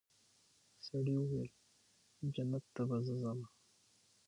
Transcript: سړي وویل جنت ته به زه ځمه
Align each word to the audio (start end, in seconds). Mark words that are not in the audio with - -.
سړي 0.85 1.13
وویل 1.19 1.49
جنت 2.33 2.63
ته 2.75 2.81
به 2.89 2.97
زه 3.05 3.13
ځمه 3.21 3.47